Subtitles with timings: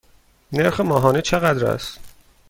[0.53, 1.99] نرخ ماهانه چقدر است؟